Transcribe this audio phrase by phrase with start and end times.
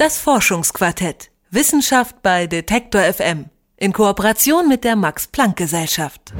[0.00, 1.30] Das Forschungsquartett.
[1.50, 3.50] Wissenschaft bei Detektor FM.
[3.76, 6.32] In Kooperation mit der Max-Planck-Gesellschaft.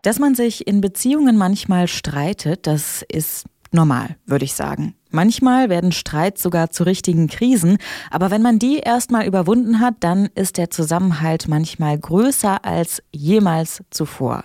[0.00, 4.94] Dass man sich in Beziehungen manchmal streitet, das ist normal, würde ich sagen.
[5.14, 7.76] Manchmal werden Streits sogar zu richtigen Krisen,
[8.10, 13.82] aber wenn man die erstmal überwunden hat, dann ist der Zusammenhalt manchmal größer als jemals
[13.90, 14.44] zuvor.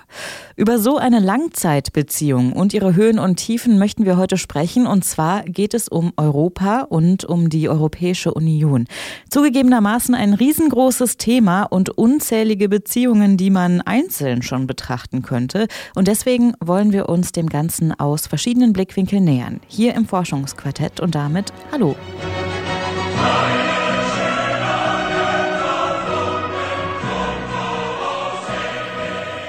[0.58, 5.44] Über so eine Langzeitbeziehung und ihre Höhen und Tiefen möchten wir heute sprechen und zwar
[5.44, 8.88] geht es um Europa und um die Europäische Union.
[9.30, 16.56] Zugegebenermaßen ein riesengroßes Thema und unzählige Beziehungen, die man einzeln schon betrachten könnte und deswegen
[16.60, 19.62] wollen wir uns dem Ganzen aus verschiedenen Blickwinkeln nähern.
[19.68, 21.96] Hier im Forschungs Quartett und damit Hallo.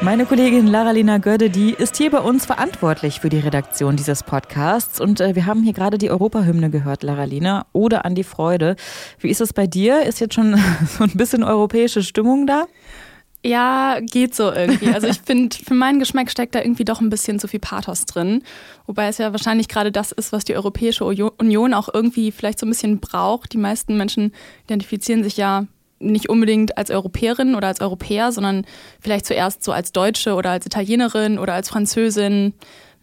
[0.01, 5.01] Meine Kollegin Lara-Lena Gödde, die ist hier bei uns verantwortlich für die Redaktion dieses Podcasts.
[5.01, 8.77] Und äh, wir haben hier gerade die Europahymne gehört, Lara-Lena, oder an die Freude.
[9.19, 10.05] Wie ist es bei dir?
[10.05, 12.67] Ist jetzt schon so ein bisschen europäische Stimmung da?
[13.45, 14.89] Ja, geht so irgendwie.
[14.89, 18.05] Also ich finde, für meinen Geschmack steckt da irgendwie doch ein bisschen zu viel Pathos
[18.05, 18.43] drin.
[18.87, 22.67] Wobei es ja wahrscheinlich gerade das ist, was die Europäische Union auch irgendwie vielleicht so
[22.67, 23.53] ein bisschen braucht.
[23.53, 24.33] Die meisten Menschen
[24.65, 25.67] identifizieren sich ja
[26.01, 28.65] nicht unbedingt als Europäerin oder als Europäer, sondern
[29.01, 32.55] vielleicht zuerst so als Deutsche oder als Italienerin oder als Französin.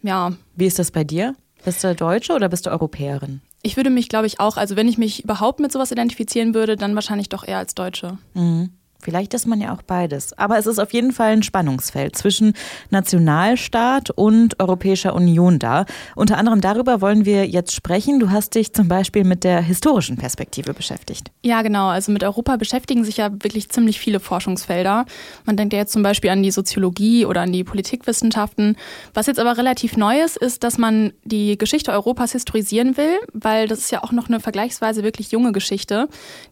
[0.02, 0.32] Ja.
[0.54, 1.34] Wie ist das bei dir?
[1.64, 3.40] Bist du Deutsche oder bist du Europäerin?
[3.62, 6.76] Ich würde mich, glaube ich, auch, also wenn ich mich überhaupt mit sowas identifizieren würde,
[6.76, 8.18] dann wahrscheinlich doch eher als Deutsche.
[8.34, 8.70] Mhm.
[9.06, 10.36] Vielleicht ist man ja auch beides.
[10.36, 12.54] Aber es ist auf jeden Fall ein Spannungsfeld zwischen
[12.90, 15.86] Nationalstaat und Europäischer Union da.
[16.16, 18.18] Unter anderem darüber wollen wir jetzt sprechen.
[18.18, 21.30] Du hast dich zum Beispiel mit der historischen Perspektive beschäftigt.
[21.44, 21.86] Ja, genau.
[21.86, 25.06] Also mit Europa beschäftigen sich ja wirklich ziemlich viele Forschungsfelder.
[25.44, 28.76] Man denkt ja jetzt zum Beispiel an die Soziologie oder an die Politikwissenschaften.
[29.14, 33.68] Was jetzt aber relativ neu ist, ist, dass man die Geschichte Europas historisieren will, weil
[33.68, 36.08] das ist ja auch noch eine vergleichsweise wirklich junge Geschichte.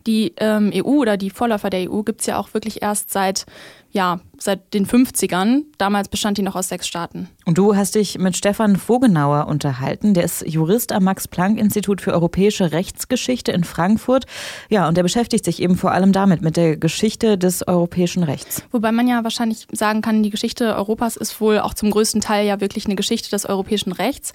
[0.06, 3.46] Die ähm, EU oder die Vorläufer der EU gibt es ja auch wirklich erst seit
[3.94, 5.62] ja, seit den 50ern.
[5.78, 7.28] Damals bestand die noch aus sechs Staaten.
[7.44, 10.14] Und du hast dich mit Stefan Vogenauer unterhalten.
[10.14, 14.26] Der ist Jurist am Max-Planck-Institut für europäische Rechtsgeschichte in Frankfurt.
[14.68, 18.64] Ja, und der beschäftigt sich eben vor allem damit, mit der Geschichte des europäischen Rechts.
[18.72, 22.48] Wobei man ja wahrscheinlich sagen kann, die Geschichte Europas ist wohl auch zum größten Teil
[22.48, 24.32] ja wirklich eine Geschichte des europäischen Rechts,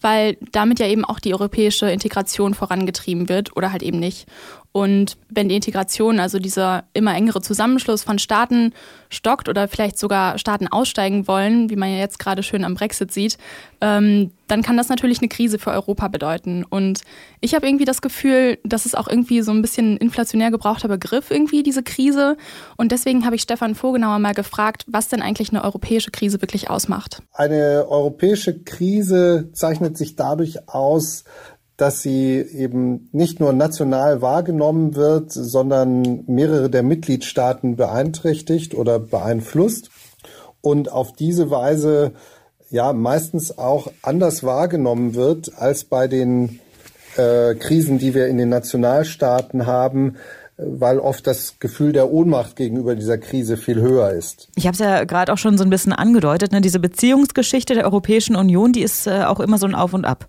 [0.00, 4.28] weil damit ja eben auch die europäische Integration vorangetrieben wird oder halt eben nicht.
[4.72, 8.72] Und wenn die Integration, also dieser immer engere Zusammenschluss von Staaten
[9.08, 13.10] stockt oder vielleicht sogar Staaten aussteigen wollen, wie man ja jetzt gerade schön am Brexit
[13.10, 13.36] sieht,
[13.80, 16.64] ähm, dann kann das natürlich eine Krise für Europa bedeuten.
[16.68, 17.02] Und
[17.40, 21.32] ich habe irgendwie das Gefühl, dass es auch irgendwie so ein bisschen inflationär gebrauchter Begriff
[21.32, 22.36] irgendwie, diese Krise.
[22.76, 26.70] Und deswegen habe ich Stefan Vogenauer mal gefragt, was denn eigentlich eine europäische Krise wirklich
[26.70, 27.22] ausmacht.
[27.32, 31.24] Eine europäische Krise zeichnet sich dadurch aus,
[31.80, 39.90] dass sie eben nicht nur national wahrgenommen wird, sondern mehrere der Mitgliedstaaten beeinträchtigt oder beeinflusst
[40.60, 42.12] und auf diese Weise
[42.68, 46.60] ja meistens auch anders wahrgenommen wird als bei den
[47.16, 50.16] äh, Krisen, die wir in den Nationalstaaten haben,
[50.66, 54.48] weil oft das Gefühl der Ohnmacht gegenüber dieser Krise viel höher ist.
[54.56, 56.60] Ich habe es ja gerade auch schon so ein bisschen angedeutet, ne?
[56.60, 60.28] diese Beziehungsgeschichte der Europäischen Union, die ist äh, auch immer so ein Auf und Ab.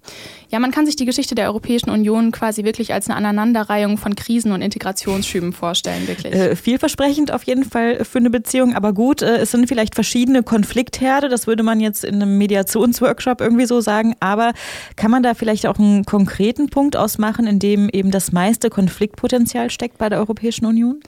[0.50, 4.16] Ja, man kann sich die Geschichte der Europäischen Union quasi wirklich als eine Aneinanderreihung von
[4.16, 6.34] Krisen und Integrationsschüben vorstellen, wirklich.
[6.34, 10.44] Äh, vielversprechend auf jeden Fall für eine Beziehung, aber gut, äh, es sind vielleicht verschiedene
[10.44, 14.54] Konfliktherde, das würde man jetzt in einem Mediationsworkshop irgendwie so sagen, aber
[14.96, 19.70] kann man da vielleicht auch einen konkreten Punkt ausmachen, in dem eben das meiste Konfliktpotenzial
[19.70, 21.02] steckt bei der Europäischen Union?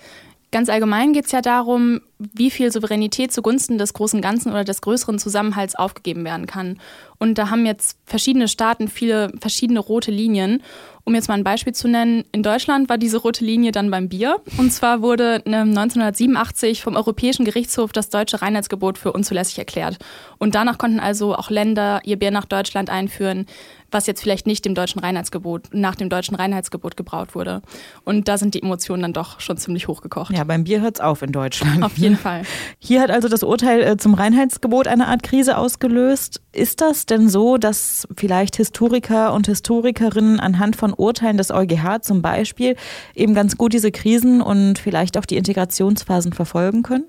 [0.54, 4.82] Ganz allgemein geht es ja darum, wie viel Souveränität zugunsten des großen Ganzen oder des
[4.82, 6.78] größeren Zusammenhalts aufgegeben werden kann.
[7.18, 10.62] Und da haben jetzt verschiedene Staaten viele verschiedene rote Linien.
[11.06, 14.08] Um jetzt mal ein Beispiel zu nennen, in Deutschland war diese rote Linie dann beim
[14.08, 14.38] Bier.
[14.58, 19.98] Und zwar wurde 1987 vom Europäischen Gerichtshof das deutsche Reinheitsgebot für unzulässig erklärt.
[20.38, 23.48] Und danach konnten also auch Länder ihr Bier nach Deutschland einführen,
[23.94, 27.62] was jetzt vielleicht nicht dem deutschen Reinheitsgebot, nach dem deutschen Reinheitsgebot gebraut wurde.
[28.04, 30.36] Und da sind die Emotionen dann doch schon ziemlich hochgekocht.
[30.36, 31.84] Ja, beim Bier hört es auf in Deutschland.
[31.84, 32.44] Auf jeden Fall.
[32.80, 36.42] Hier hat also das Urteil äh, zum Reinheitsgebot eine Art Krise ausgelöst.
[36.52, 42.22] Ist das denn so, dass vielleicht Historiker und Historikerinnen anhand von Urteilen des EuGH zum
[42.22, 42.76] Beispiel
[43.16, 47.06] eben ganz gut diese Krisen und vielleicht auch die Integrationsphasen verfolgen können?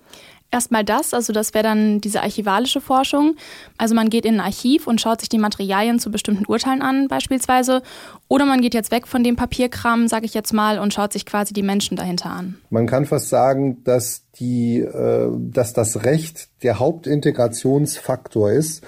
[0.54, 3.34] Erstmal das, also das wäre dann diese archivalische Forschung.
[3.76, 7.08] Also man geht in ein Archiv und schaut sich die Materialien zu bestimmten Urteilen an,
[7.08, 7.82] beispielsweise.
[8.28, 11.26] Oder man geht jetzt weg von dem Papierkram, sage ich jetzt mal, und schaut sich
[11.26, 12.54] quasi die Menschen dahinter an.
[12.70, 18.84] Man kann fast sagen, dass die, äh, dass das Recht der Hauptintegrationsfaktor ist.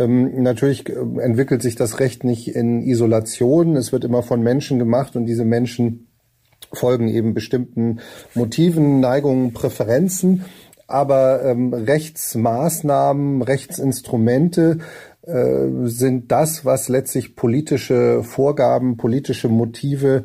[0.00, 3.76] Ähm, natürlich äh, entwickelt sich das Recht nicht in Isolation.
[3.76, 6.08] Es wird immer von Menschen gemacht und diese Menschen
[6.72, 8.00] folgen eben bestimmten
[8.34, 10.44] Motiven, Neigungen, Präferenzen.
[10.86, 14.78] Aber ähm, Rechtsmaßnahmen, Rechtsinstrumente
[15.22, 20.24] äh, sind das, was letztlich politische Vorgaben, politische Motive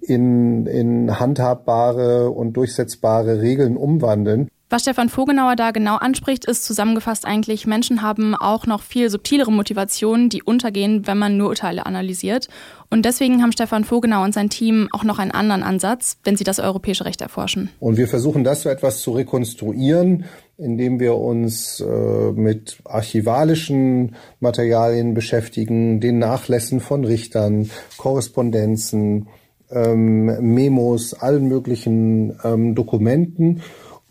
[0.00, 4.48] in, in handhabbare und durchsetzbare Regeln umwandeln.
[4.68, 9.52] Was Stefan Vogenauer da genau anspricht, ist zusammengefasst eigentlich, Menschen haben auch noch viel subtilere
[9.52, 12.48] Motivationen, die untergehen, wenn man nur Urteile analysiert.
[12.90, 16.42] Und deswegen haben Stefan Vogenauer und sein Team auch noch einen anderen Ansatz, wenn sie
[16.42, 17.70] das europäische Recht erforschen.
[17.78, 20.24] Und wir versuchen das so etwas zu rekonstruieren,
[20.58, 29.28] indem wir uns äh, mit archivalischen Materialien beschäftigen, den Nachlässen von Richtern, Korrespondenzen,
[29.70, 33.62] ähm, Memos, allen möglichen ähm, Dokumenten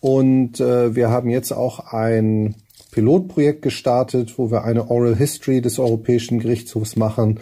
[0.06, 2.54] und äh, wir haben jetzt auch ein
[2.92, 7.40] Pilotprojekt gestartet, wo wir eine Oral History des Europäischen Gerichtshofs machen,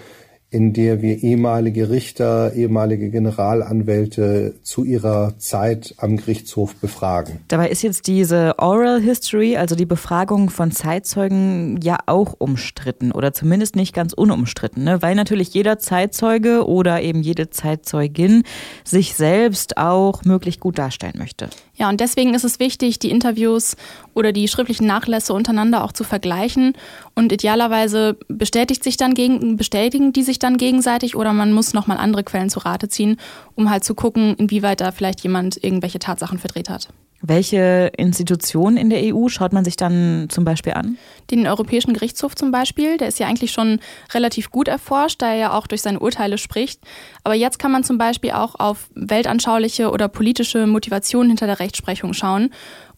[0.54, 7.40] in der wir ehemalige Richter, ehemalige Generalanwälte zu ihrer Zeit am Gerichtshof befragen.
[7.48, 13.34] Dabei ist jetzt diese Oral History, also die Befragung von Zeitzeugen, ja auch umstritten oder
[13.34, 15.02] zumindest nicht ganz unumstritten, ne?
[15.02, 18.44] weil natürlich jeder Zeitzeuge oder eben jede Zeitzeugin
[18.84, 21.50] sich selbst auch möglichst gut darstellen möchte.
[21.76, 23.76] Ja, und deswegen ist es wichtig, die Interviews
[24.13, 26.74] oder die schriftlichen Nachlässe untereinander auch zu vergleichen.
[27.15, 31.98] Und idealerweise bestätigt sich dann gegen, bestätigen die sich dann gegenseitig oder man muss nochmal
[31.98, 33.18] andere Quellen zu Rate ziehen,
[33.56, 36.89] um halt zu gucken, inwieweit da vielleicht jemand irgendwelche Tatsachen verdreht hat.
[37.25, 40.98] Welche Institutionen in der EU schaut man sich dann zum Beispiel an?
[41.31, 43.80] Den Europäischen Gerichtshof zum Beispiel, der ist ja eigentlich schon
[44.13, 46.81] relativ gut erforscht, da er ja auch durch seine Urteile spricht.
[47.24, 52.12] Aber jetzt kann man zum Beispiel auch auf weltanschauliche oder politische Motivationen hinter der Rechtsprechung
[52.12, 52.50] schauen.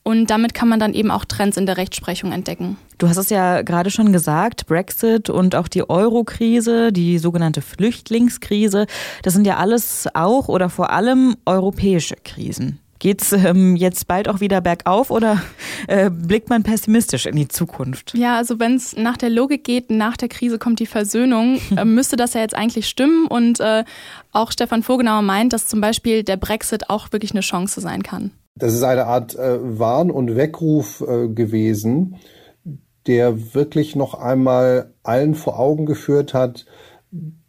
[0.07, 2.77] Und damit kann man dann eben auch Trends in der Rechtsprechung entdecken.
[2.99, 8.85] Du hast es ja gerade schon gesagt, Brexit und auch die Euro-Krise, die sogenannte Flüchtlingskrise,
[9.23, 12.79] das sind ja alles auch oder vor allem europäische Krisen.
[12.99, 15.41] Geht's ähm, jetzt bald auch wieder bergauf oder
[15.87, 18.15] äh, blickt man pessimistisch in die Zukunft?
[18.15, 21.83] Ja, also wenn es nach der Logik geht, nach der Krise kommt die Versöhnung, äh,
[21.83, 23.25] müsste das ja jetzt eigentlich stimmen.
[23.25, 23.83] Und äh,
[24.31, 28.31] auch Stefan Vogenauer meint, dass zum Beispiel der Brexit auch wirklich eine Chance sein kann.
[28.57, 32.15] Das ist eine Art äh, Warn- und Weckruf äh, gewesen,
[33.05, 36.65] der wirklich noch einmal allen vor Augen geführt hat,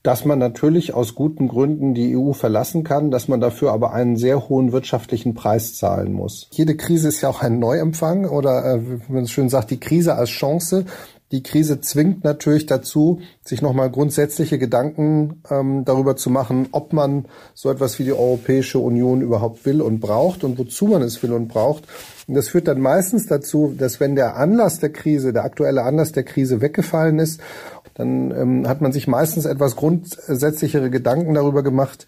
[0.03, 4.17] dass man natürlich aus guten Gründen die EU verlassen kann, dass man dafür aber einen
[4.17, 6.49] sehr hohen wirtschaftlichen Preis zahlen muss.
[6.51, 10.17] Jede Krise ist ja auch ein Neuempfang oder, äh, wie man schön sagt, die Krise
[10.17, 10.87] als Chance.
[11.37, 17.27] Die Krise zwingt natürlich dazu, sich nochmal grundsätzliche Gedanken ähm, darüber zu machen, ob man
[17.53, 21.35] so etwas wie die Europäische Union überhaupt will und braucht und wozu man es will
[21.35, 21.85] und braucht.
[22.27, 26.13] Und das führt dann meistens dazu, dass wenn der Anlass der Krise, der aktuelle Anlass
[26.13, 27.43] der Krise weggefallen ist,
[27.93, 32.07] dann ähm, hat man sich meistens etwas grundsätzlichere Gedanken darüber gemacht,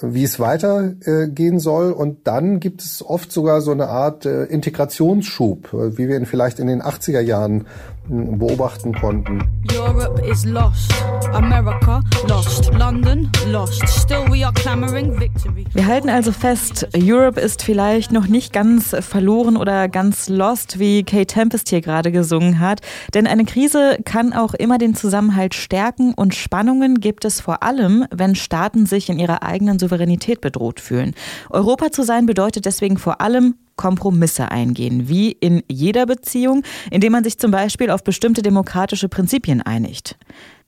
[0.00, 1.92] wie es weitergehen äh, soll.
[1.92, 6.58] Und dann gibt es oft sogar so eine Art äh, Integrationsschub, wie wir ihn vielleicht
[6.60, 7.66] in den 80er Jahren
[8.08, 9.42] beobachten konnten.
[9.72, 10.92] Europe is lost,
[11.32, 13.86] America lost, London lost.
[13.88, 15.64] Still we are clamoring victory.
[15.72, 21.04] Wir halten also fest, Europe ist vielleicht noch nicht ganz verloren oder ganz lost, wie
[21.04, 22.80] Kate Tempest hier gerade gesungen hat.
[23.14, 28.06] Denn eine Krise kann auch immer den Zusammenhalt stärken und Spannungen gibt es vor allem,
[28.10, 31.14] wenn Staaten sich in ihrer eigenen Souveränität bedroht fühlen.
[31.50, 37.24] Europa zu sein bedeutet deswegen vor allem Kompromisse eingehen, wie in jeder Beziehung, indem man
[37.24, 40.18] sich zum Beispiel auf bestimmte demokratische Prinzipien einigt.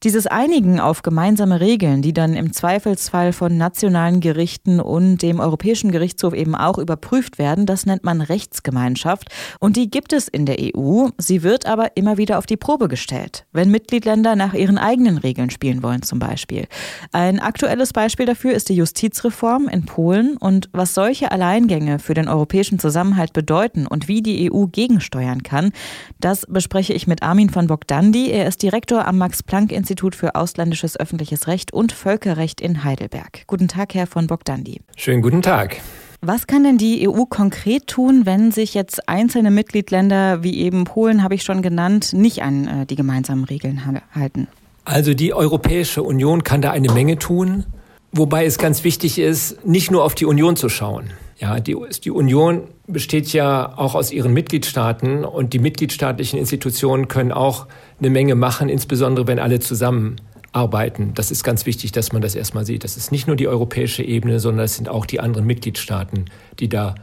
[0.02, 5.92] Dieses Einigen auf gemeinsame Regeln, die dann im Zweifelsfall von nationalen Gerichten und dem Europäischen
[5.92, 9.28] Gerichtshof eben auch überprüft werden, das nennt man Rechtsgemeinschaft.
[9.58, 11.08] Und die gibt es in der EU.
[11.18, 15.50] Sie wird aber immer wieder auf die Probe gestellt, wenn Mitgliedländer nach ihren eigenen Regeln
[15.50, 16.66] spielen wollen zum Beispiel.
[17.12, 22.26] Ein aktuelles Beispiel dafür ist die Justizreform in Polen und was solche Alleingänge für den
[22.26, 25.72] europäischen Zusammenhalt bedeuten und wie die EU gegensteuern kann,
[26.20, 28.30] das bespreche ich mit Armin von Bogdandi.
[28.30, 33.42] Er ist Direktor am Max-Planck-Institut Institut für ausländisches öffentliches Recht und Völkerrecht in Heidelberg.
[33.48, 34.82] Guten Tag, Herr von Bogdandi.
[34.94, 35.78] Schönen guten Tag.
[36.20, 41.24] Was kann denn die EU konkret tun, wenn sich jetzt einzelne Mitgliedländer wie eben Polen,
[41.24, 43.82] habe ich schon genannt, nicht an äh, die gemeinsamen Regeln
[44.14, 44.46] halten?
[44.84, 47.64] Also die Europäische Union kann da eine Menge tun,
[48.12, 51.10] wobei es ganz wichtig ist, nicht nur auf die Union zu schauen.
[51.38, 57.32] Ja, die, die Union besteht ja auch aus ihren Mitgliedstaaten und die mitgliedstaatlichen Institutionen können
[57.32, 57.66] auch
[58.00, 61.12] eine Menge machen, insbesondere wenn alle zusammenarbeiten.
[61.14, 62.84] Das ist ganz wichtig, dass man das erstmal sieht.
[62.84, 66.26] Das ist nicht nur die europäische Ebene, sondern es sind auch die anderen Mitgliedstaaten,
[66.58, 66.94] die da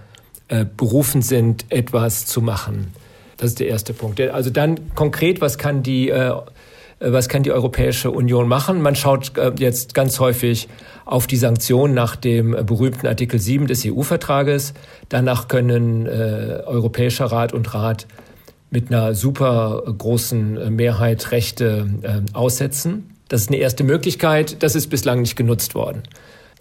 [0.48, 2.94] äh, berufen sind, etwas zu machen.
[3.38, 4.20] Das ist der erste Punkt.
[4.20, 6.34] Also dann konkret, was kann die äh,
[7.00, 8.82] Äh, was kann die Europäische Union machen?
[8.82, 10.68] Man schaut äh, jetzt ganz häufig
[11.06, 14.74] auf die Sanktionen nach dem berühmten Artikel 7 des EU-Vertrages.
[15.10, 18.08] Danach können äh, Europäischer Rat und Rat
[18.70, 23.16] mit einer super großen Mehrheit Rechte äh, aussetzen.
[23.30, 24.62] Das ist eine erste Möglichkeit.
[24.64, 26.04] Das ist bislang nicht genutzt worden.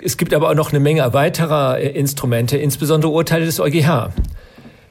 [0.03, 4.11] Es gibt aber auch noch eine Menge weiterer äh, Instrumente, insbesondere Urteile des EuGH.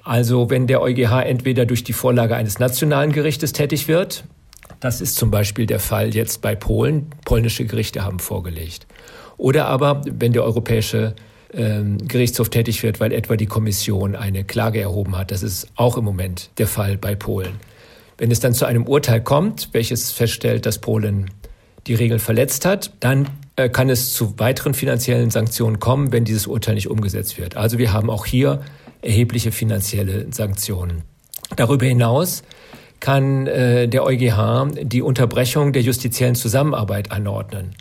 [0.03, 4.23] Also wenn der EuGH entweder durch die Vorlage eines nationalen Gerichtes tätig wird,
[4.79, 8.85] das ist zum Beispiel der Fall jetzt bei Polen, polnische Gerichte haben vorgelegt,
[9.37, 11.15] oder aber wenn der Europäische
[11.55, 16.03] Gerichtshof tätig wird, weil etwa die Kommission eine Klage erhoben hat, das ist auch im
[16.03, 17.53] Moment der Fall bei Polen.
[18.17, 21.31] Wenn es dann zu einem Urteil kommt, welches feststellt, dass Polen
[21.87, 26.47] die Regeln verletzt hat, dann äh, kann es zu weiteren finanziellen Sanktionen kommen, wenn dieses
[26.47, 27.57] Urteil nicht umgesetzt wird.
[27.57, 28.61] Also wir haben auch hier
[29.01, 31.03] erhebliche finanzielle Sanktionen.
[31.55, 32.43] Darüber hinaus
[32.99, 37.75] kann äh, der EuGH die Unterbrechung der justiziellen Zusammenarbeit anordnen.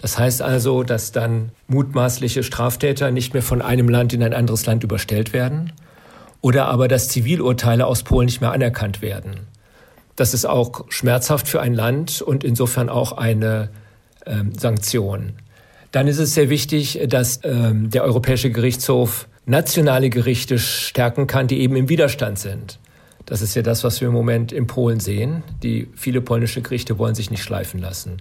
[0.00, 4.64] Das heißt also, dass dann mutmaßliche Straftäter nicht mehr von einem Land in ein anderes
[4.64, 5.72] Land überstellt werden
[6.40, 9.46] oder aber dass Zivilurteile aus Polen nicht mehr anerkannt werden.
[10.16, 13.68] Das ist auch schmerzhaft für ein Land und insofern auch eine
[14.26, 15.34] ähm, Sanktion.
[15.92, 21.60] Dann ist es sehr wichtig, dass ähm, der Europäische Gerichtshof nationale Gerichte stärken kann, die
[21.60, 22.78] eben im Widerstand sind.
[23.26, 25.42] Das ist ja das, was wir im Moment in Polen sehen.
[25.62, 28.18] Die viele polnische Gerichte wollen sich nicht schleifen lassen.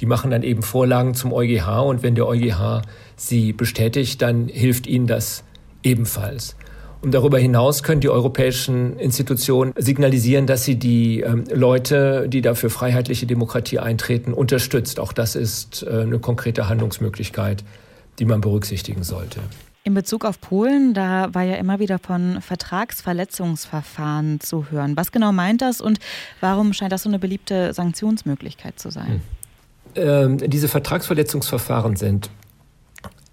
[0.00, 2.82] Die machen dann eben Vorlagen zum EuGH und wenn der EuGH
[3.16, 5.44] sie bestätigt, dann hilft ihnen das
[5.82, 6.56] ebenfalls.
[7.04, 12.54] Und darüber hinaus können die europäischen Institutionen signalisieren, dass sie die ähm, Leute, die da
[12.54, 14.98] für freiheitliche Demokratie eintreten, unterstützt.
[14.98, 17.62] Auch das ist äh, eine konkrete Handlungsmöglichkeit,
[18.18, 19.40] die man berücksichtigen sollte.
[19.86, 24.96] In Bezug auf Polen, da war ja immer wieder von Vertragsverletzungsverfahren zu hören.
[24.96, 25.98] Was genau meint das und
[26.40, 29.08] warum scheint das so eine beliebte Sanktionsmöglichkeit zu sein?
[29.08, 29.20] Hm.
[29.96, 32.30] Ähm, diese Vertragsverletzungsverfahren sind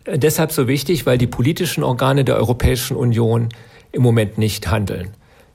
[0.06, 3.50] deshalb so wichtig, weil die politischen Organe der Europäischen Union
[3.92, 5.10] im Moment nicht handeln.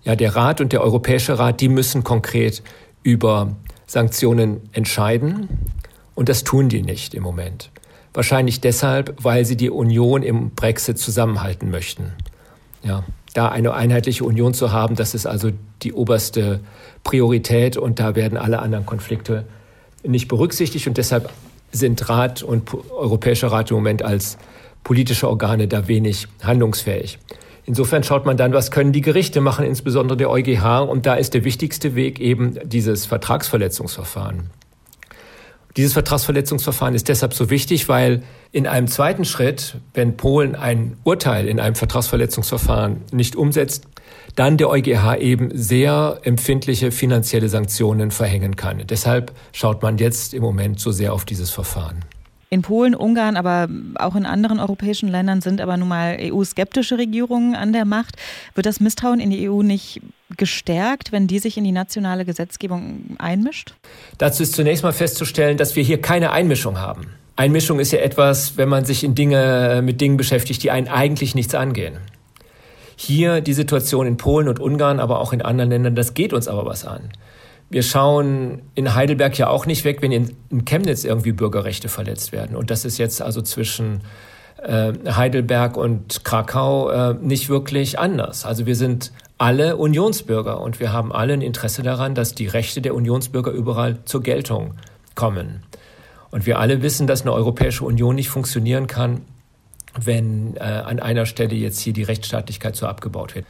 [0.04, 2.62] Ja, der Rat und der Europäische Rat, die müssen konkret
[3.02, 5.48] über Sanktionen entscheiden
[6.14, 7.70] und das tun die nicht im Moment.
[8.14, 12.12] Wahrscheinlich deshalb, weil sie die Union im Brexit zusammenhalten möchten.
[12.82, 15.50] Ja, da eine einheitliche Union zu haben, das ist also
[15.82, 16.60] die oberste
[17.04, 19.44] Priorität und da werden alle anderen Konflikte
[20.02, 21.32] nicht berücksichtigt und deshalb
[21.72, 24.38] sind Rat und Europäischer Rat im Moment als
[24.84, 27.18] politische Organe da wenig handlungsfähig.
[27.64, 30.88] Insofern schaut man dann, was können die Gerichte machen, insbesondere der EuGH.
[30.88, 34.50] Und da ist der wichtigste Weg eben dieses Vertragsverletzungsverfahren.
[35.76, 38.22] Dieses Vertragsverletzungsverfahren ist deshalb so wichtig, weil
[38.52, 43.88] in einem zweiten Schritt, wenn Polen ein Urteil in einem Vertragsverletzungsverfahren nicht umsetzt,
[44.36, 48.82] dann der EuGH eben sehr empfindliche finanzielle Sanktionen verhängen kann.
[48.88, 52.04] Deshalb schaut man jetzt im Moment so sehr auf dieses Verfahren.
[52.48, 57.56] In Polen, Ungarn, aber auch in anderen europäischen Ländern sind aber nun mal EU-skeptische Regierungen
[57.56, 58.16] an der Macht.
[58.54, 60.00] Wird das Misstrauen in die EU nicht
[60.36, 63.74] gestärkt, wenn die sich in die nationale Gesetzgebung einmischt?
[64.18, 67.06] Dazu ist zunächst mal festzustellen, dass wir hier keine Einmischung haben.
[67.34, 71.34] Einmischung ist ja etwas, wenn man sich in Dinge, mit Dingen beschäftigt, die einen eigentlich
[71.34, 71.98] nichts angehen.
[72.96, 76.48] Hier die Situation in Polen und Ungarn, aber auch in anderen Ländern, das geht uns
[76.48, 77.10] aber was an.
[77.68, 82.56] Wir schauen in Heidelberg ja auch nicht weg, wenn in, Chemnitz irgendwie Bürgerrechte verletzt werden.
[82.56, 84.00] Und das ist jetzt also zwischen
[84.62, 88.46] äh, Heidelberg und Krakau äh, nicht wirklich anders.
[88.46, 92.80] Also wir sind alle Unionsbürger und wir haben alle ein Interesse daran, dass die Rechte
[92.80, 94.74] der Unionsbürger überall zur Geltung
[95.14, 95.64] kommen.
[96.30, 99.22] Und wir alle wissen, dass eine Europäische Union nicht funktionieren kann,
[100.04, 103.46] wenn äh, an einer Stelle jetzt hier die Rechtsstaatlichkeit so abgebaut wird.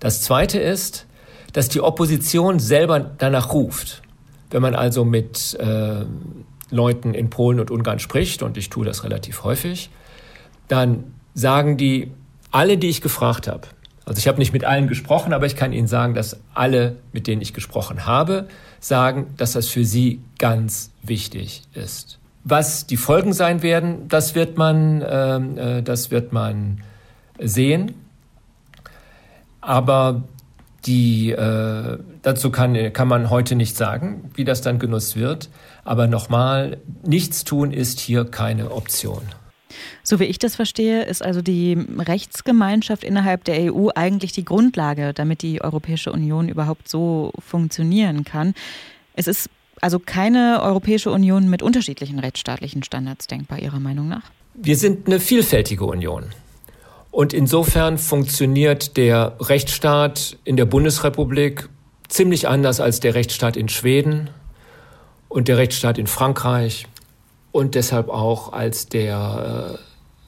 [0.00, 1.06] Das Zweite ist,
[1.52, 4.02] dass die Opposition selber danach ruft.
[4.50, 6.04] Wenn man also mit äh,
[6.70, 9.90] Leuten in Polen und Ungarn spricht, und ich tue das relativ häufig,
[10.68, 12.12] dann sagen die,
[12.50, 13.68] alle, die ich gefragt habe,
[14.04, 17.26] also ich habe nicht mit allen gesprochen, aber ich kann Ihnen sagen, dass alle, mit
[17.26, 18.48] denen ich gesprochen habe,
[18.80, 22.18] sagen, dass das für sie ganz wichtig ist.
[22.44, 26.82] Was die Folgen sein werden, das wird man, ähm, äh, das wird man
[27.38, 27.94] sehen.
[29.60, 30.22] Aber
[30.86, 35.50] die, äh, dazu kann, kann man heute nicht sagen, wie das dann genutzt wird.
[35.84, 39.22] Aber nochmal, nichts tun ist hier keine Option.
[40.02, 45.12] So wie ich das verstehe, ist also die Rechtsgemeinschaft innerhalb der EU eigentlich die Grundlage,
[45.12, 48.54] damit die Europäische Union überhaupt so funktionieren kann.
[49.14, 54.30] Es ist also keine Europäische Union mit unterschiedlichen rechtsstaatlichen Standards denkbar, Ihrer Meinung nach?
[54.54, 56.24] Wir sind eine vielfältige Union.
[57.10, 61.68] Und insofern funktioniert der Rechtsstaat in der Bundesrepublik
[62.08, 64.30] ziemlich anders als der Rechtsstaat in Schweden
[65.28, 66.86] und der Rechtsstaat in Frankreich
[67.52, 69.78] und deshalb auch als der,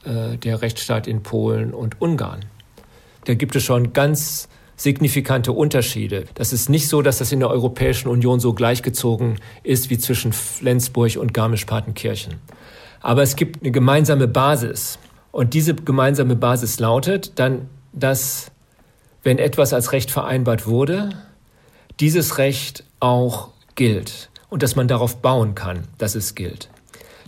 [0.05, 2.45] äh, äh, der Rechtsstaat in Polen und Ungarn.
[3.25, 4.47] Da gibt es schon ganz
[4.81, 6.25] signifikante Unterschiede.
[6.33, 10.33] Das ist nicht so, dass das in der Europäischen Union so gleichgezogen ist wie zwischen
[10.33, 12.35] Flensburg und Garmisch-Partenkirchen.
[12.99, 14.97] Aber es gibt eine gemeinsame Basis.
[15.31, 18.51] Und diese gemeinsame Basis lautet dann, dass
[19.23, 21.09] wenn etwas als Recht vereinbart wurde,
[21.99, 26.69] dieses Recht auch gilt und dass man darauf bauen kann, dass es gilt.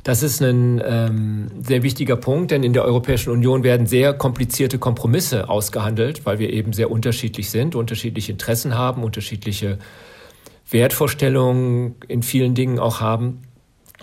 [0.03, 4.77] Das ist ein ähm, sehr wichtiger Punkt, denn in der Europäischen Union werden sehr komplizierte
[4.77, 9.79] Kompromisse ausgehandelt, weil wir eben sehr unterschiedlich sind, unterschiedliche Interessen haben, unterschiedliche
[10.69, 13.43] Wertvorstellungen in vielen Dingen auch haben.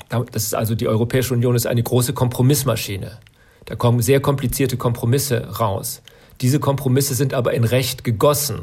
[0.09, 3.19] Das ist also die Europäische Union ist eine große Kompromissmaschine.
[3.66, 6.00] Da kommen sehr komplizierte Kompromisse raus.
[6.40, 8.61] Diese Kompromisse sind aber in Recht gegossen.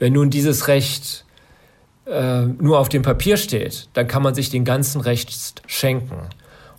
[0.00, 1.24] Wenn nun dieses Recht
[2.06, 6.16] äh, nur auf dem Papier steht, dann kann man sich den ganzen Recht schenken.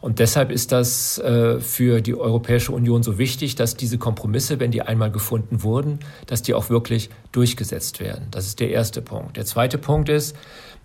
[0.02, 4.72] Und deshalb ist das äh, für die Europäische Union so wichtig, dass diese Kompromisse, wenn
[4.72, 8.28] die einmal gefunden wurden, dass die auch wirklich durchgesetzt werden.
[8.32, 9.36] Das ist der erste Punkt.
[9.36, 10.36] Der zweite Punkt ist,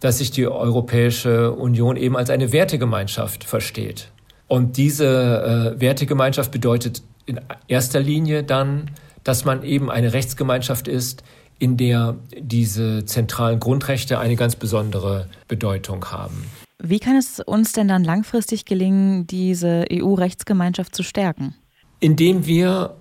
[0.00, 4.10] dass sich die Europäische Union eben als eine Wertegemeinschaft versteht.
[4.48, 8.90] Und diese äh, Wertegemeinschaft bedeutet in erster Linie dann,
[9.22, 11.22] dass man eben eine Rechtsgemeinschaft ist,
[11.58, 16.44] in der diese zentralen Grundrechte eine ganz besondere Bedeutung haben.
[16.86, 21.54] Wie kann es uns denn dann langfristig gelingen, diese EU-Rechtsgemeinschaft zu stärken?
[21.98, 22.96] Indem wir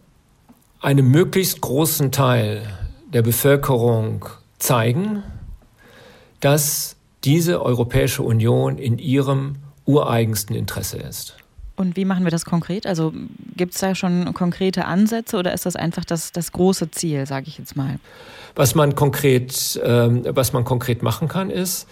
[0.80, 2.62] einem möglichst großen Teil
[3.12, 4.25] der Bevölkerung
[4.58, 5.22] zeigen,
[6.40, 11.36] dass diese Europäische Union in ihrem ureigensten Interesse ist.
[11.75, 12.88] Und wie machen wir das konkret?
[12.88, 13.12] Also
[13.58, 17.48] gibt es da schon konkrete Ansätze oder ist das einfach das, das große Ziel, sage
[17.50, 18.00] ich jetzt mal?
[18.56, 21.88] Was man konkret, ähm, was man konkret machen kann, ist,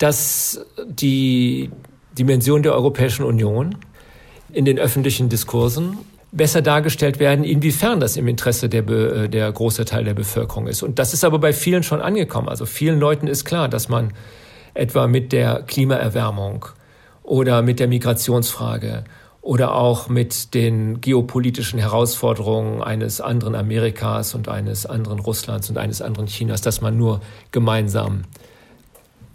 [0.00, 1.70] dass die
[2.18, 3.76] Dimension der Europäischen Union
[4.50, 5.98] in den öffentlichen Diskursen
[6.32, 10.82] besser dargestellt werden, inwiefern das im Interesse der, Be der große Teil der Bevölkerung ist.
[10.82, 12.48] Und das ist aber bei vielen schon angekommen.
[12.48, 14.12] Also vielen Leuten ist klar, dass man
[14.72, 16.64] etwa mit der Klimaerwärmung
[17.22, 19.04] oder mit der Migrationsfrage
[19.42, 26.00] oder auch mit den geopolitischen Herausforderungen eines anderen Amerikas und eines anderen Russlands und eines
[26.00, 27.20] anderen Chinas, dass man nur
[27.50, 28.22] gemeinsam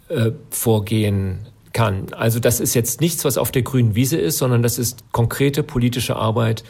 [0.08, 2.06] äh, vorgehen kann.
[2.12, 5.62] Also das ist jetzt nichts, was auf der grünen Wiese ist, sondern das ist konkrete
[5.62, 6.64] politische Arbeit,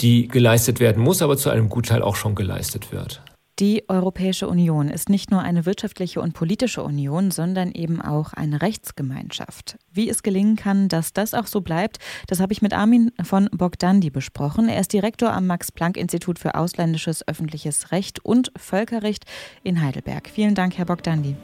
[0.00, 3.22] die geleistet werden muss, aber zu einem Gutteil auch schon geleistet wird.
[3.60, 8.60] Die Europäische Union ist nicht nur eine wirtschaftliche und politische Union, sondern eben auch eine
[8.60, 9.78] Rechtsgemeinschaft.
[9.92, 13.48] Wie es gelingen kann, dass das auch so bleibt, das habe ich mit Armin von
[13.52, 14.68] Bogdandi besprochen.
[14.68, 19.24] Er ist Direktor am Max-Planck-Institut für ausländisches öffentliches Recht und Völkerrecht
[19.62, 20.28] in Heidelberg.
[20.28, 21.36] Vielen Dank, Herr Bogdandi.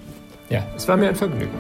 [0.51, 1.57] Ja, es war mir ein Vergnügen.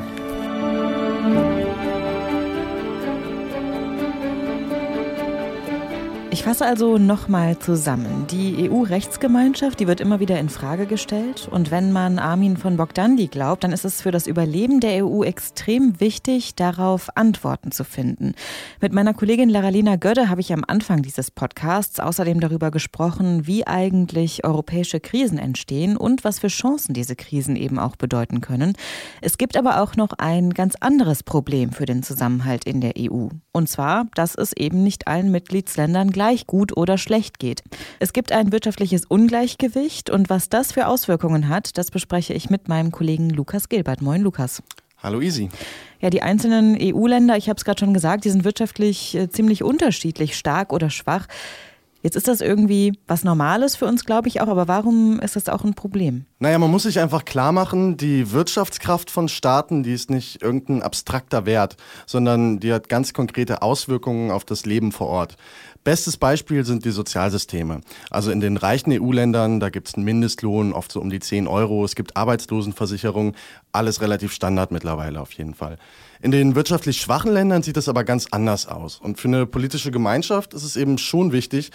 [6.32, 8.28] Ich fasse also nochmal zusammen.
[8.30, 11.48] Die EU-Rechtsgemeinschaft, die wird immer wieder in Frage gestellt.
[11.50, 15.24] Und wenn man Armin von Bogdandi glaubt, dann ist es für das Überleben der EU
[15.24, 18.34] extrem wichtig, darauf Antworten zu finden.
[18.80, 23.66] Mit meiner Kollegin Laralina Gödde habe ich am Anfang dieses Podcasts außerdem darüber gesprochen, wie
[23.66, 28.74] eigentlich europäische Krisen entstehen und was für Chancen diese Krisen eben auch bedeuten können.
[29.20, 33.30] Es gibt aber auch noch ein ganz anderes Problem für den Zusammenhalt in der EU.
[33.50, 37.62] Und zwar, dass es eben nicht allen Mitgliedsländern gleich gut oder schlecht geht.
[37.98, 42.68] Es gibt ein wirtschaftliches Ungleichgewicht und was das für Auswirkungen hat, das bespreche ich mit
[42.68, 44.02] meinem Kollegen Lukas Gilbert.
[44.02, 44.62] Moin, Lukas.
[45.02, 45.48] Hallo Easy.
[45.98, 49.64] Ja, die einzelnen EU-Länder, ich habe es gerade schon gesagt, die sind wirtschaftlich äh, ziemlich
[49.64, 51.26] unterschiedlich, stark oder schwach.
[52.02, 55.50] Jetzt ist das irgendwie was Normales für uns, glaube ich auch, aber warum ist das
[55.50, 56.24] auch ein Problem?
[56.38, 60.82] Naja, man muss sich einfach klar machen, die Wirtschaftskraft von Staaten, die ist nicht irgendein
[60.82, 65.36] abstrakter Wert, sondern die hat ganz konkrete Auswirkungen auf das Leben vor Ort.
[65.82, 67.80] Bestes Beispiel sind die Sozialsysteme.
[68.10, 71.48] Also in den reichen EU-Ländern, da gibt es einen Mindestlohn, oft so um die 10
[71.48, 71.84] Euro.
[71.86, 73.34] Es gibt Arbeitslosenversicherung,
[73.72, 75.78] alles relativ Standard mittlerweile auf jeden Fall.
[76.20, 78.98] In den wirtschaftlich schwachen Ländern sieht das aber ganz anders aus.
[78.98, 81.70] Und für eine politische Gemeinschaft ist es eben schon wichtig,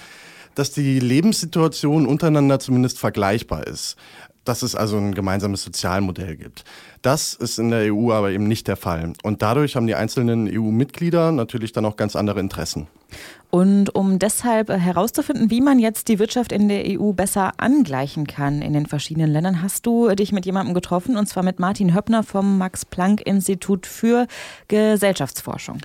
[0.54, 3.98] dass die Lebenssituation untereinander zumindest vergleichbar ist
[4.46, 6.64] dass es also ein gemeinsames Sozialmodell gibt.
[7.02, 9.14] Das ist in der EU aber eben nicht der Fall.
[9.24, 12.88] Und dadurch haben die einzelnen EU-Mitglieder natürlich dann auch ganz andere Interessen.
[13.52, 18.62] Und um deshalb herauszufinden, wie man jetzt die Wirtschaft in der EU besser angleichen kann
[18.62, 22.24] in den verschiedenen Ländern, hast du dich mit jemandem getroffen, und zwar mit Martin Höppner
[22.24, 24.28] vom Max-Planck-Institut für
[24.68, 25.80] Gesellschaftsforschung.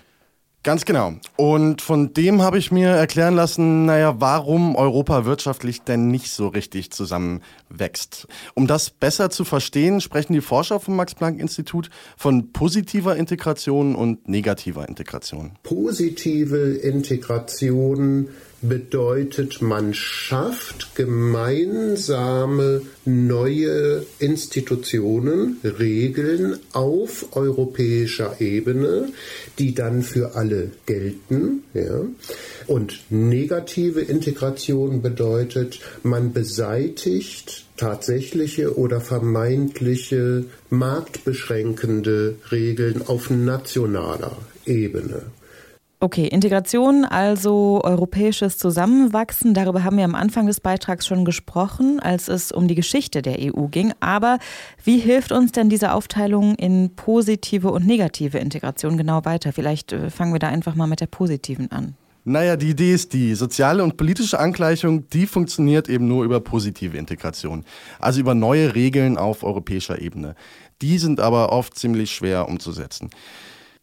[0.62, 1.14] Ganz genau.
[1.36, 6.48] Und von dem habe ich mir erklären lassen, naja, warum Europa wirtschaftlich denn nicht so
[6.48, 8.28] richtig zusammenwächst.
[8.52, 14.86] Um das besser zu verstehen, sprechen die Forscher vom Max-Planck-Institut von positiver Integration und negativer
[14.86, 15.52] Integration.
[15.62, 18.28] Positive Integration
[18.62, 29.12] bedeutet, man schafft gemeinsame neue Institutionen, Regeln auf europäischer Ebene,
[29.58, 31.62] die dann für alle gelten.
[31.74, 32.04] Ja.
[32.66, 45.22] Und negative Integration bedeutet, man beseitigt tatsächliche oder vermeintliche marktbeschränkende Regeln auf nationaler Ebene.
[46.02, 52.28] Okay, Integration, also europäisches Zusammenwachsen, darüber haben wir am Anfang des Beitrags schon gesprochen, als
[52.28, 53.92] es um die Geschichte der EU ging.
[54.00, 54.38] Aber
[54.82, 59.52] wie hilft uns denn diese Aufteilung in positive und negative Integration genau weiter?
[59.52, 61.96] Vielleicht äh, fangen wir da einfach mal mit der positiven an.
[62.24, 66.96] Naja, die Idee ist die, soziale und politische Angleichung, die funktioniert eben nur über positive
[66.96, 67.62] Integration,
[67.98, 70.34] also über neue Regeln auf europäischer Ebene.
[70.80, 73.10] Die sind aber oft ziemlich schwer umzusetzen.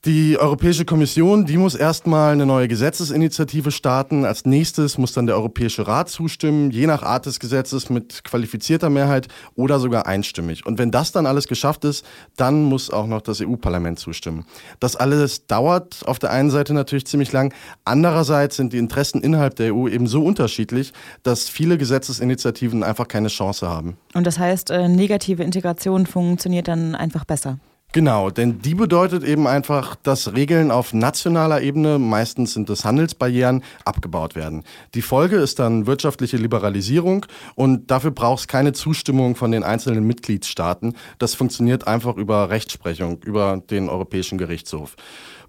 [0.08, 4.24] Die Europäische Kommission, die muss erstmal eine neue Gesetzesinitiative starten.
[4.24, 8.90] Als nächstes muss dann der Europäische Rat zustimmen, je nach Art des Gesetzes mit qualifizierter
[8.90, 10.66] Mehrheit oder sogar einstimmig.
[10.66, 12.06] Und wenn das dann alles geschafft ist,
[12.38, 14.46] dann muss auch noch das EU-Parlament zustimmen.
[14.80, 17.54] Das alles dauert auf der einen Seite natürlich ziemlich lang.
[17.84, 20.94] Andererseits sind die Interessen innerhalb der EU eben so unterschiedlich,
[21.24, 23.98] dass viele Gesetzesinitiativen einfach keine Chance haben.
[24.14, 27.60] Und das heißt, äh, negative Integration funktioniert dann einfach besser?
[27.94, 33.64] Genau, denn die bedeutet eben einfach, dass Regeln auf nationaler Ebene, meistens sind es Handelsbarrieren,
[33.86, 34.64] abgebaut werden.
[34.94, 40.06] Die Folge ist dann wirtschaftliche Liberalisierung und dafür braucht es keine Zustimmung von den einzelnen
[40.06, 40.96] Mitgliedstaaten.
[41.18, 44.98] Das funktioniert einfach über Rechtsprechung, über den Europäischen Gerichtshof.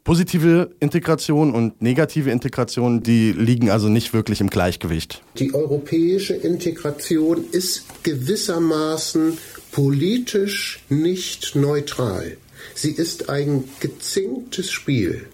[0.05, 5.23] Positive Integration und negative Integration, die liegen also nicht wirklich im Gleichgewicht.
[5.39, 9.37] Die europäische Integration ist gewissermaßen
[9.79, 12.37] politisch nicht neutral.
[12.75, 15.27] Sie ist ein gezinktes Spiel.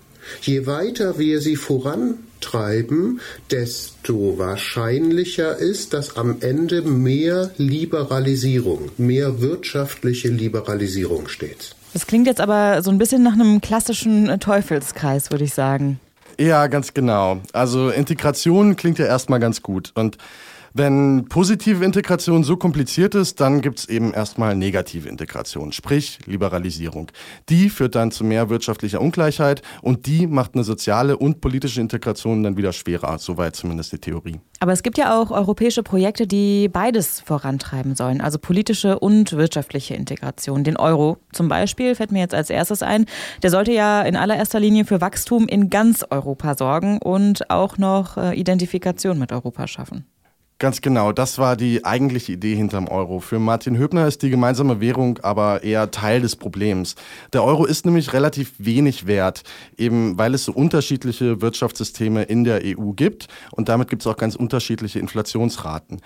[0.42, 10.28] Je weiter wir sie vorantreiben, desto wahrscheinlicher ist, dass am Ende mehr Liberalisierung, mehr wirtschaftliche
[10.28, 11.74] Liberalisierung steht.
[11.94, 16.00] Das klingt jetzt aber so ein bisschen nach einem klassischen Teufelskreis, würde ich sagen.
[16.38, 17.40] Ja, ganz genau.
[17.54, 19.92] Also Integration klingt ja erstmal ganz gut.
[19.94, 20.18] Und
[20.76, 27.12] wenn positive Integration so kompliziert ist, dann gibt es eben erstmal negative Integration, sprich Liberalisierung.
[27.48, 32.42] Die führt dann zu mehr wirtschaftlicher Ungleichheit und die macht eine soziale und politische Integration
[32.42, 34.40] dann wieder schwerer, soweit zumindest die Theorie.
[34.58, 39.94] Aber es gibt ja auch europäische Projekte, die beides vorantreiben sollen, also politische und wirtschaftliche
[39.94, 40.64] Integration.
[40.64, 43.06] Den Euro zum Beispiel fällt mir jetzt als erstes ein.
[43.44, 48.16] Der sollte ja in allererster Linie für Wachstum in ganz Europa sorgen und auch noch
[48.16, 50.06] äh, Identifikation mit Europa schaffen.
[50.64, 53.20] Ganz genau, das war die eigentliche Idee hinterm Euro.
[53.20, 56.94] Für Martin Höbner ist die gemeinsame Währung aber eher Teil des Problems.
[57.34, 59.42] Der Euro ist nämlich relativ wenig wert,
[59.76, 64.16] eben weil es so unterschiedliche Wirtschaftssysteme in der EU gibt und damit gibt es auch
[64.16, 66.00] ganz unterschiedliche Inflationsraten.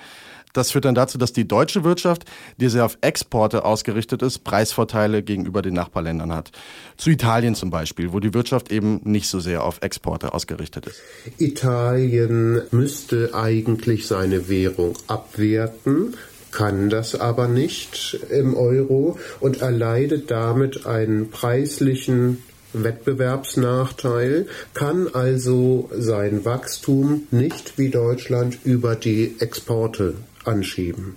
[0.58, 2.24] Das führt dann dazu, dass die deutsche Wirtschaft,
[2.56, 6.50] die sehr auf Exporte ausgerichtet ist, Preisvorteile gegenüber den Nachbarländern hat.
[6.96, 11.00] Zu Italien zum Beispiel, wo die Wirtschaft eben nicht so sehr auf Exporte ausgerichtet ist.
[11.38, 16.16] Italien müsste eigentlich seine Währung abwerten,
[16.50, 22.42] kann das aber nicht im Euro und erleidet damit einen preislichen
[22.72, 30.14] Wettbewerbsnachteil, kann also sein Wachstum nicht wie Deutschland über die Exporte
[30.48, 31.16] anschieben.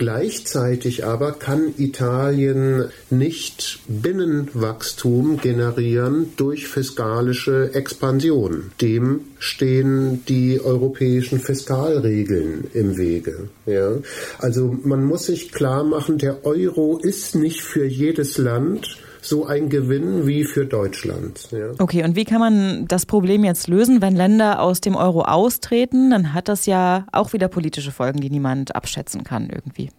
[0.00, 8.70] Gleichzeitig aber kann Italien nicht Binnenwachstum generieren durch fiskalische Expansion.
[8.80, 13.50] Dem stehen die europäischen Fiskalregeln im Wege.
[13.66, 13.98] Ja?
[14.38, 19.68] Also man muss sich klar machen, der Euro ist nicht für jedes Land so ein
[19.68, 21.48] Gewinn wie für Deutschland.
[21.50, 21.72] Ja.
[21.78, 26.10] Okay, und wie kann man das Problem jetzt lösen, wenn Länder aus dem Euro austreten?
[26.10, 29.90] Dann hat das ja auch wieder politische Folgen, die niemand abschätzen kann irgendwie.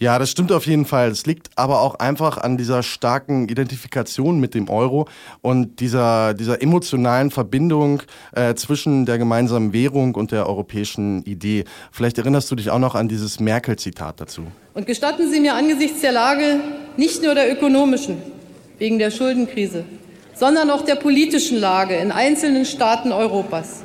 [0.00, 1.10] Ja, das stimmt auf jeden Fall.
[1.10, 5.06] Es liegt aber auch einfach an dieser starken Identifikation mit dem Euro
[5.40, 11.64] und dieser, dieser emotionalen Verbindung äh, zwischen der gemeinsamen Währung und der europäischen Idee.
[11.92, 14.42] Vielleicht erinnerst du dich auch noch an dieses Merkel-Zitat dazu.
[14.74, 16.60] Und gestatten Sie mir angesichts der Lage
[16.96, 18.16] nicht nur der ökonomischen,
[18.84, 19.86] wegen der Schuldenkrise,
[20.34, 23.82] sondern auch der politischen Lage in einzelnen Staaten Europas.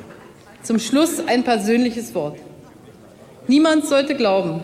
[0.62, 2.36] Zum Schluss ein persönliches Wort.
[3.48, 4.60] Niemand sollte glauben,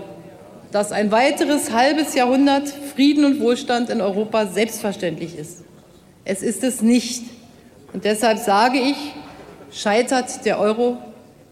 [0.73, 5.65] dass ein weiteres halbes Jahrhundert Frieden und Wohlstand in Europa selbstverständlich ist.
[6.27, 7.25] Es ist es nicht.
[7.95, 9.15] Und deshalb sage ich,
[9.73, 10.99] scheitert der Euro,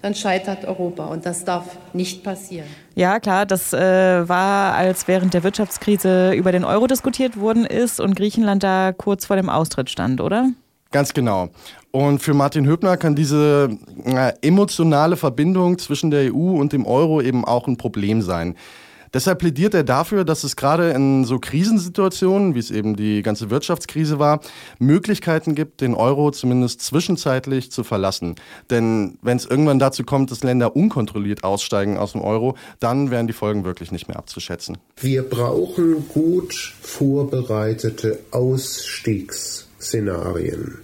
[0.02, 1.06] dann scheitert Europa.
[1.06, 2.68] Und das darf nicht passieren.
[2.96, 7.98] Ja, klar, das äh, war, als während der Wirtschaftskrise über den Euro diskutiert worden ist
[8.00, 10.50] und Griechenland da kurz vor dem Austritt stand, oder?
[10.92, 11.48] Ganz genau.
[11.90, 13.68] Und für Martin Höbner kann diese
[14.04, 18.54] äh, emotionale Verbindung zwischen der EU und dem Euro eben auch ein Problem sein.
[19.14, 23.48] Deshalb plädiert er dafür, dass es gerade in so Krisensituationen, wie es eben die ganze
[23.48, 24.40] Wirtschaftskrise war,
[24.80, 28.34] Möglichkeiten gibt, den Euro zumindest zwischenzeitlich zu verlassen.
[28.70, 33.28] Denn wenn es irgendwann dazu kommt, dass Länder unkontrolliert aussteigen aus dem Euro, dann wären
[33.28, 34.78] die Folgen wirklich nicht mehr abzuschätzen.
[35.00, 40.78] Wir brauchen gut vorbereitete Ausstiegsszenarien.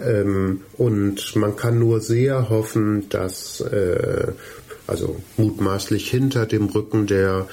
[0.00, 4.32] Ähm, und man kann nur sehr hoffen, dass äh,
[4.86, 7.46] also mutmaßlich hinter dem Rücken der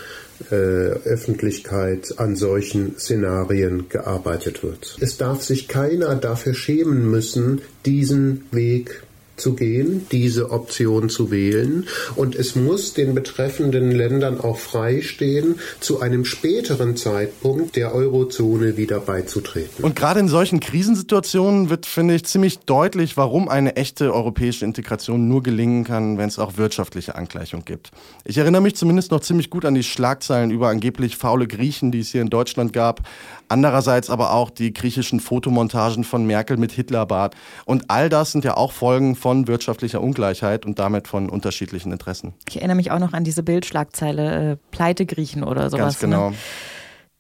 [0.52, 4.98] äh, Öffentlichkeit an solchen Szenarien gearbeitet wird.
[5.00, 9.04] Es darf sich keiner dafür schämen müssen, diesen Weg
[9.40, 11.88] zu gehen, diese Option zu wählen.
[12.16, 19.00] Und es muss den betreffenden Ländern auch freistehen, zu einem späteren Zeitpunkt der Eurozone wieder
[19.00, 19.84] beizutreten.
[19.84, 25.28] Und gerade in solchen Krisensituationen wird, finde ich, ziemlich deutlich, warum eine echte europäische Integration
[25.28, 27.92] nur gelingen kann, wenn es auch wirtschaftliche Angleichung gibt.
[28.26, 32.00] Ich erinnere mich zumindest noch ziemlich gut an die Schlagzeilen über angeblich faule Griechen, die
[32.00, 33.02] es hier in Deutschland gab.
[33.48, 37.36] Andererseits aber auch die griechischen Fotomontagen von Merkel mit Hitlerbart.
[37.66, 41.92] Und all das sind ja auch Folgen von von wirtschaftlicher Ungleichheit und damit von unterschiedlichen
[41.92, 42.34] Interessen.
[42.50, 45.84] Ich erinnere mich auch noch an diese Bildschlagzeile, äh, Pleite Griechen oder sowas.
[45.84, 46.32] Ganz genau.
[46.32, 46.36] Ne?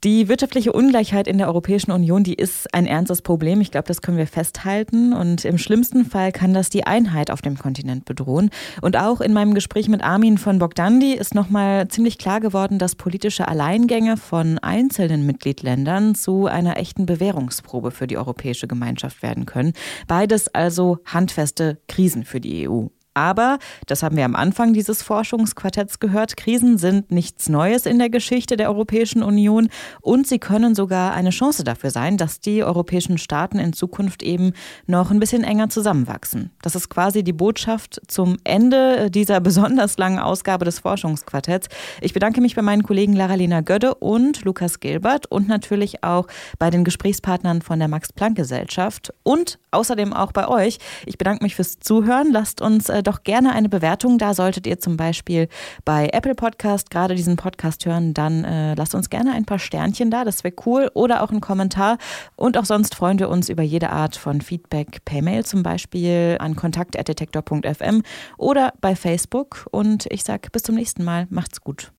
[0.05, 3.59] Die wirtschaftliche Ungleichheit in der Europäischen Union, die ist ein ernstes Problem.
[3.59, 5.12] Ich glaube, das können wir festhalten.
[5.12, 8.49] Und im schlimmsten Fall kann das die Einheit auf dem Kontinent bedrohen.
[8.81, 12.95] Und auch in meinem Gespräch mit Armin von Bogdandi ist nochmal ziemlich klar geworden, dass
[12.95, 19.73] politische Alleingänge von einzelnen Mitgliedländern zu einer echten Bewährungsprobe für die europäische Gemeinschaft werden können.
[20.07, 22.88] Beides also handfeste Krisen für die EU.
[23.19, 28.10] Aber, das haben wir am Anfang dieses Forschungsquartetts gehört, Krisen sind nichts Neues in der
[28.10, 29.67] Geschichte der Europäischen Union
[29.99, 34.53] und sie können sogar eine Chance dafür sein, dass die europäischen Staaten in Zukunft eben
[34.88, 36.51] noch ein bisschen enger zusammenwachsen.
[36.62, 41.67] Das ist quasi die Botschaft zum Ende dieser besonders langen Ausgabe des Forschungsquartetts.
[41.99, 46.27] Ich bedanke mich bei meinen Kollegen Lara-Lena Gödde und Lukas Gilbert und natürlich auch
[46.58, 50.79] bei den Gesprächspartnern von der Max-Planck-Gesellschaft und außerdem auch bei euch.
[51.05, 52.32] Ich bedanke mich fürs Zuhören.
[52.32, 54.34] Lasst uns äh, doch gerne eine Bewertung da.
[54.34, 55.48] Solltet ihr zum Beispiel
[55.84, 60.12] bei Apple Podcast gerade diesen Podcast hören, dann äh, lasst uns gerne ein paar Sternchen
[60.12, 60.24] da.
[60.24, 60.91] Das wäre cool.
[60.93, 61.98] Oder auch einen Kommentar.
[62.36, 66.38] Und auch sonst freuen wir uns über jede Art von Feedback per Mail zum Beispiel
[66.39, 68.04] an kontakt.detektor.fm
[68.38, 69.67] oder bei Facebook.
[69.72, 71.28] Und ich sage bis zum nächsten Mal.
[71.30, 71.91] Macht's gut.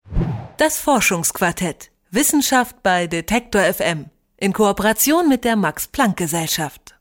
[0.57, 1.91] Das Forschungsquartett.
[2.11, 4.07] Wissenschaft bei Detektor FM.
[4.37, 6.95] In Kooperation mit der Max-Planck-Gesellschaft.